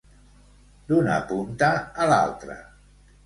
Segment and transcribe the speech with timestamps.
[0.91, 1.69] D'una punta
[2.05, 2.57] a l'altra.